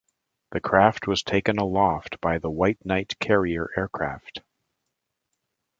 The 0.49 0.59
craft 0.59 1.05
was 1.05 1.21
taken 1.21 1.59
aloft 1.59 2.19
by 2.21 2.39
the 2.39 2.49
White 2.49 2.83
Knight 2.83 3.19
carrier 3.19 3.69
aircraft. 3.77 4.41